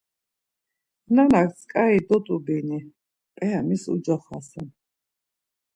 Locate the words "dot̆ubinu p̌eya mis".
2.07-3.83